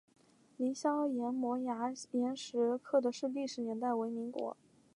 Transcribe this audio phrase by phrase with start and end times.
[0.57, 1.93] 凌霄岩摩崖
[2.35, 4.57] 石刻的历史年代为民国。